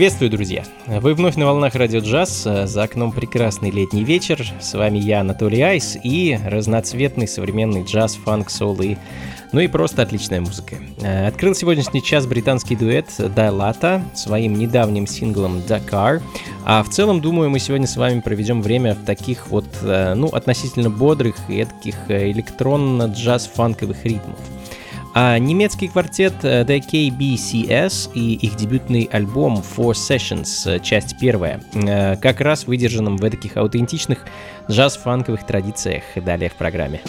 [0.00, 0.64] Приветствую, друзья!
[0.86, 4.50] Вы вновь на волнах Радио Джаз, за окном прекрасный летний вечер.
[4.58, 8.96] С вами я, Анатолий Айс, и разноцветный современный джаз, фанк, сол и...
[9.52, 10.76] Ну и просто отличная музыка.
[11.26, 16.22] Открыл сегодняшний час британский дуэт Дайлата своим недавним синглом Dakar.
[16.64, 20.88] А в целом, думаю, мы сегодня с вами проведем время в таких вот, ну, относительно
[20.88, 24.38] бодрых и таких электронно-джаз-фанковых ритмов.
[25.12, 31.60] А немецкий квартет э, The KBCS и их дебютный альбом Four Sessions, э, часть первая,
[31.74, 34.24] э, как раз выдержанным в таких аутентичных
[34.68, 37.00] джаз-фанковых традициях далее в программе.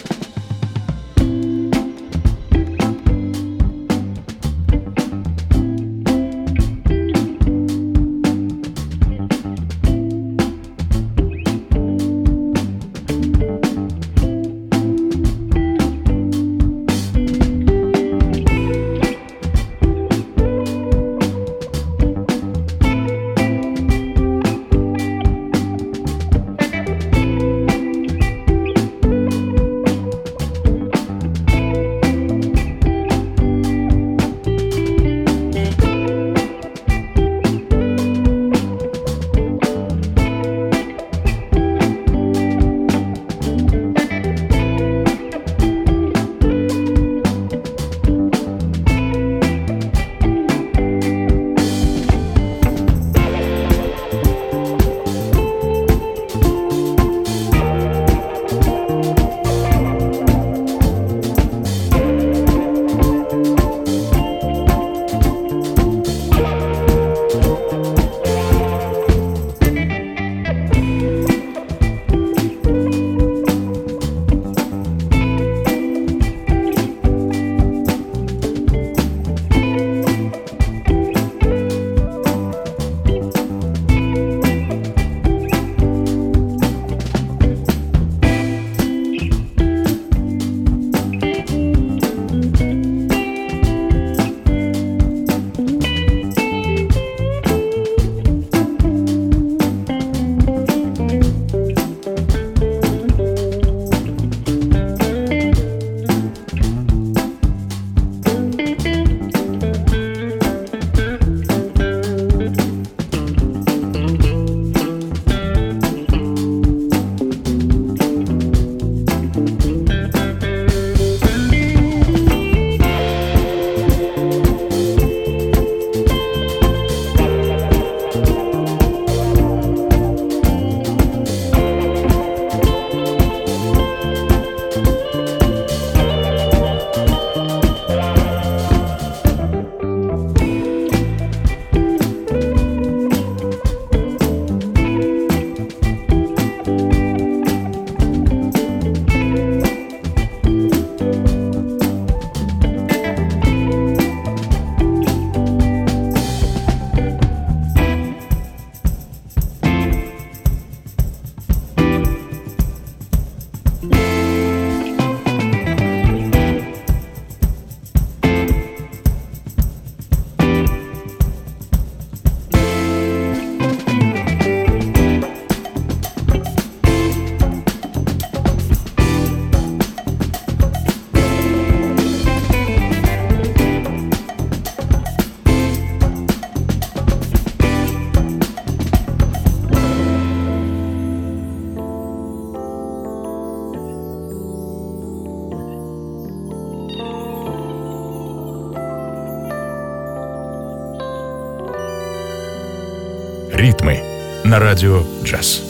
[204.72, 205.61] На радио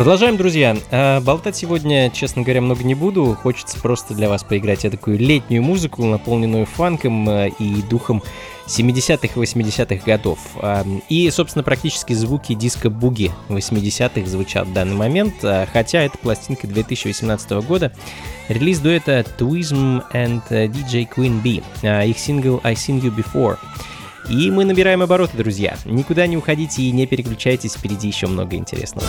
[0.00, 0.78] Продолжаем, друзья.
[0.90, 3.36] А, болтать сегодня, честно говоря, много не буду.
[3.42, 8.22] Хочется просто для вас поиграть я такую летнюю музыку, наполненную фанком а, и духом
[8.66, 10.38] 70-х и 80-х годов.
[10.56, 15.34] А, и, собственно, практически звуки диска-буги 80-х звучат в данный момент,
[15.70, 17.92] хотя это пластинка 2018 года.
[18.48, 22.08] Релиз дуэта Twism and DJ Queen Bee.
[22.08, 23.58] Их сингл I Seen You Before.
[24.30, 25.76] И мы набираем обороты, друзья.
[25.84, 29.06] Никуда не уходите и не переключайтесь, впереди еще много интересного.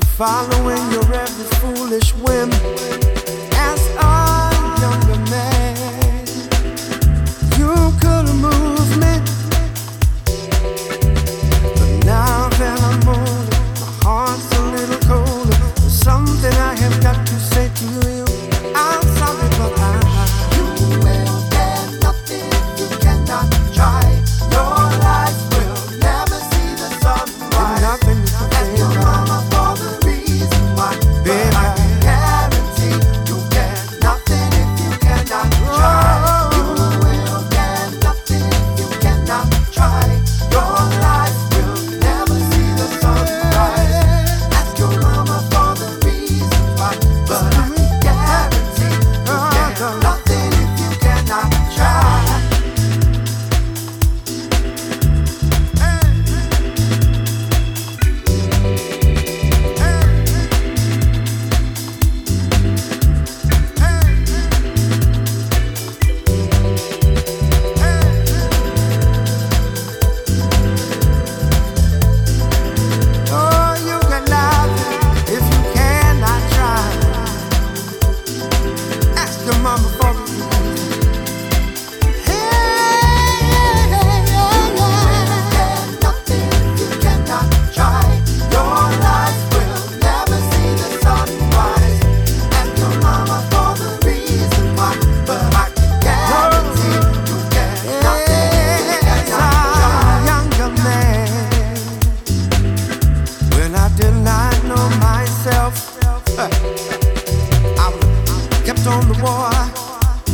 [0.00, 3.25] to following your every foolish whim.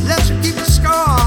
[0.04, 1.21] Let you keep the score.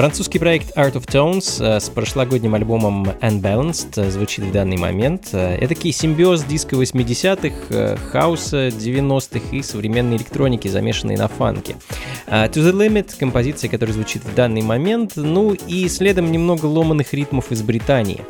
[0.00, 5.28] Французский проект Art of Tones э, с прошлогодним альбомом Unbalanced э, звучит в данный момент.
[5.34, 11.76] Э, это такой симбиоз диска 80-х, хаоса 90-х и современной электроники, замешанной на фанке.
[12.30, 17.50] To the Limit— композиция, которая звучит в данный момент, ну и следом немного ломаных ритмов
[17.50, 18.24] из Британии.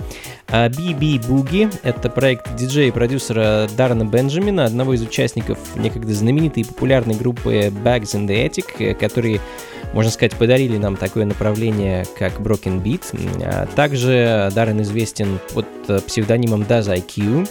[0.48, 6.66] BB Boogie— это проект диджея и продюсера Даррена Бенджамина, одного из участников некогда знаменитой и
[6.66, 9.38] популярной группы Bags in the Attic, которые
[9.92, 13.04] можно сказать, подарили нам такое направление, как Broken Beat.
[13.44, 15.66] А также Даррен известен под
[16.06, 17.48] псевдонимом Does IQ.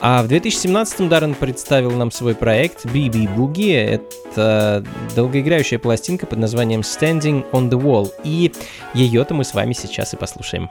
[0.00, 3.74] А в 2017-м Даррен представил нам свой проект BB Boogie.
[3.74, 4.84] Это
[5.16, 8.10] долгоиграющая пластинка под названием Standing on the Wall.
[8.22, 8.52] И
[8.92, 10.70] ее-то мы с вами сейчас и послушаем.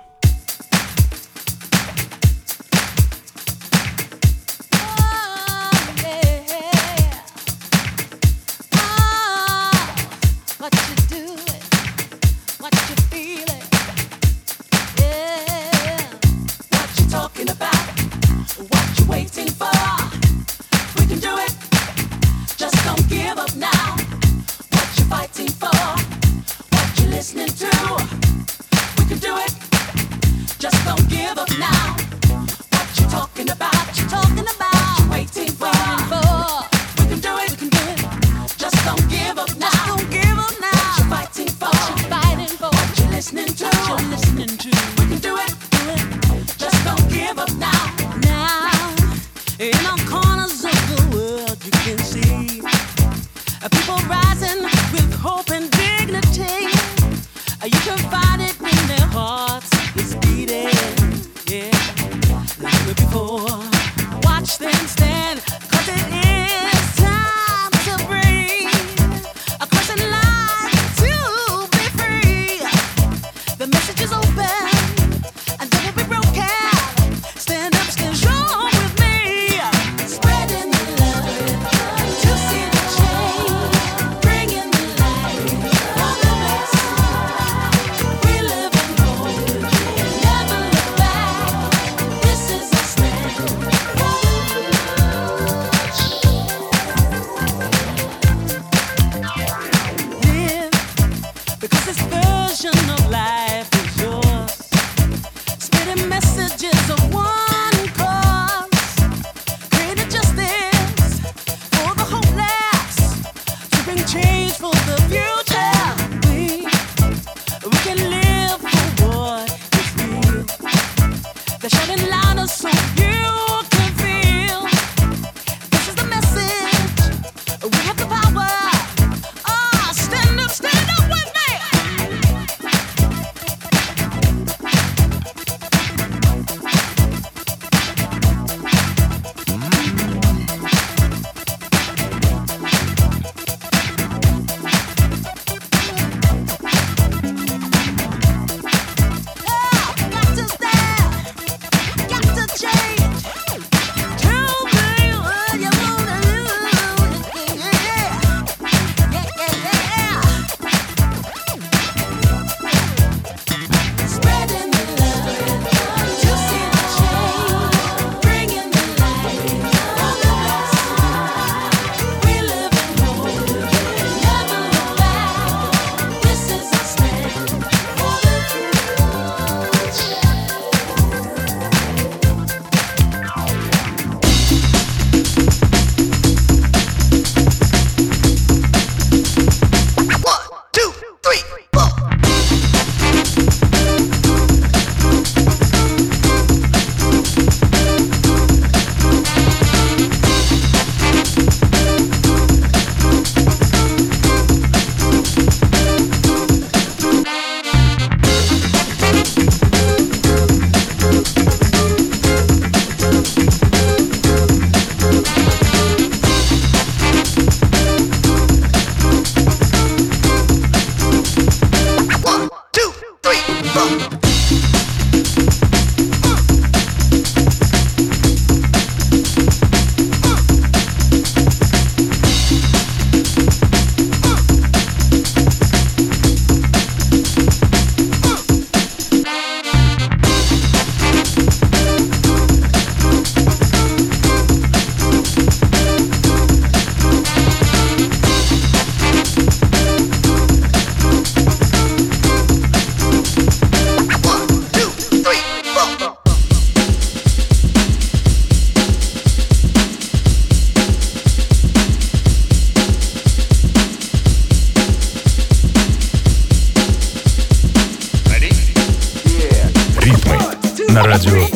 [270.93, 271.52] На радио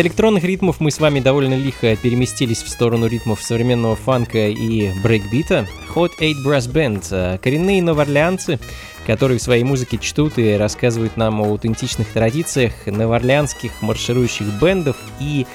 [0.00, 5.66] электронных ритмов мы с вами довольно лихо переместились в сторону ритмов современного фанка и брейкбита.
[5.94, 8.58] Hot 8 Brass Band э,— коренные новоорлеанцы,
[9.06, 15.46] которые в своей музыке чтут и рассказывают нам о аутентичных традициях новоорлеанских марширующих бендов и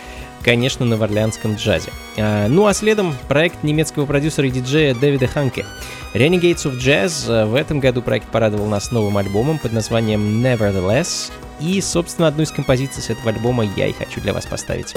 [0.44, 1.90] конечно, на варлянском джазе.
[2.18, 5.66] А, ну а следом проект немецкого продюсера и диджея Дэвида Ханке.
[6.14, 7.26] Renegades of Jazz.
[7.28, 11.32] Э, в этом году проект порадовал нас новым альбомом под названием Nevertheless.
[11.60, 14.94] И, собственно, одну из композиций с этого альбома я и хочу для вас поставить.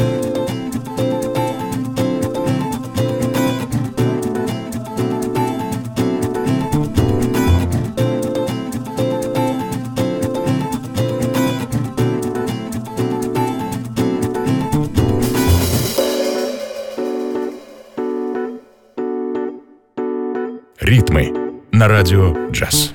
[20.81, 21.35] Ритмы
[21.71, 22.95] на радио джаз.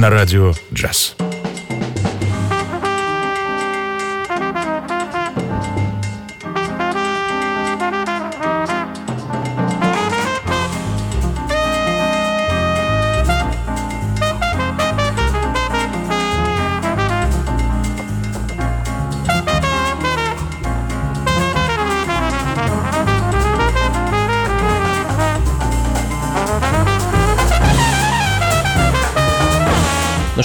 [0.00, 1.19] На радио «Джаз».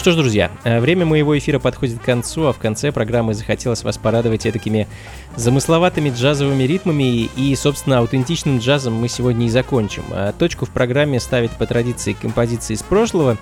[0.06, 3.84] Что ж, друзья, э, время моего эфира подходит к концу, а в конце программы захотелось
[3.84, 4.88] вас порадовать такими
[5.36, 10.04] замысловатыми джазовыми ритмами и, собственно, аутентичным джазом мы сегодня и закончим.
[10.12, 13.40] А точку в программе ставит по традиции композиции из прошлого.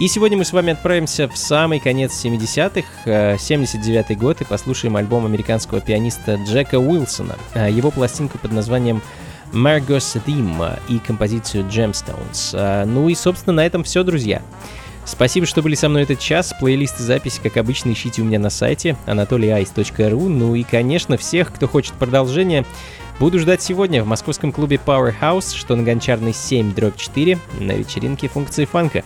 [0.00, 5.26] И сегодня мы с вами отправимся в самый конец 70-х, 79-й год, и послушаем альбом
[5.26, 9.00] американского пианиста Джека Уилсона, э, его пластинку под названием
[9.52, 12.84] Margot's Theme и композицию Gemstones.
[12.84, 14.42] Ну и, собственно, на этом все, друзья.
[15.10, 16.54] Спасибо, что были со мной этот час.
[16.60, 20.28] Плейлисты записи, как обычно, ищите у меня на сайте anatolyice.ru.
[20.28, 22.64] Ну и, конечно, всех, кто хочет продолжения,
[23.18, 28.28] буду ждать сегодня в московском клубе Powerhouse, что на Гончарной 7, дробь 4, на вечеринке
[28.28, 29.02] функции фанка.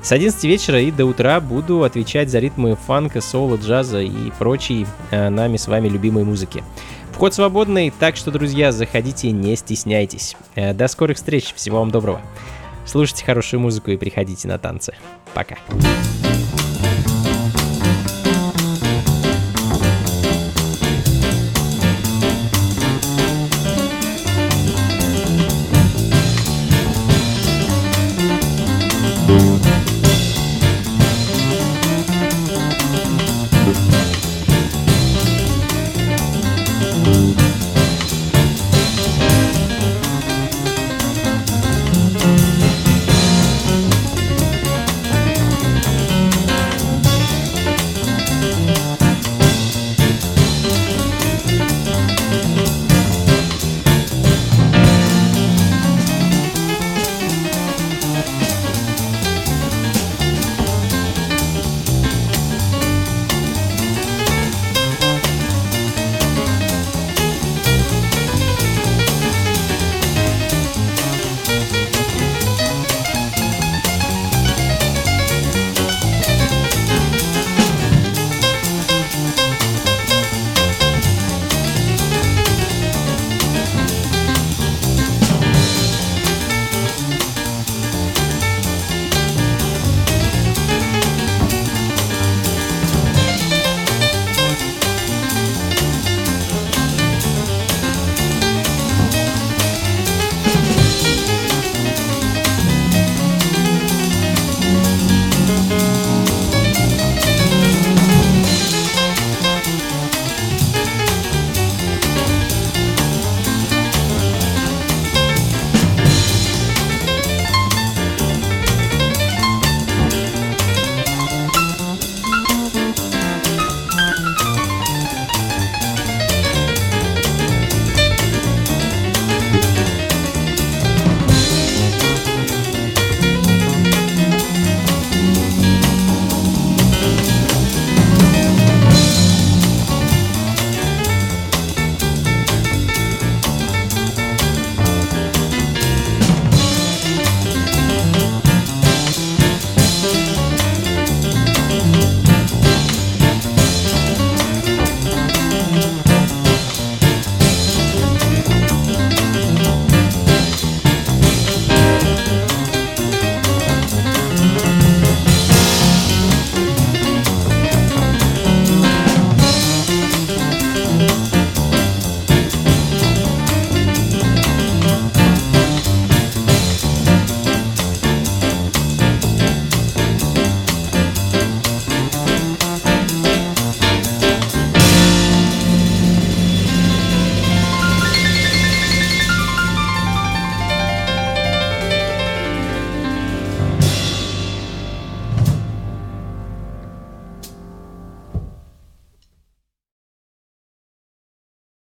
[0.00, 4.86] С 11 вечера и до утра буду отвечать за ритмы фанка, соло, джаза и прочей
[5.10, 6.64] э, нами с вами любимой музыки.
[7.12, 10.34] Вход свободный, так что, друзья, заходите, не стесняйтесь.
[10.54, 12.22] Э, до скорых встреч, всего вам доброго.
[12.84, 14.94] Слушайте хорошую музыку и приходите на танцы.
[15.34, 15.56] Пока.